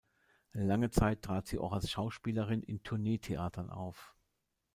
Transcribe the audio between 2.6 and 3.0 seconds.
in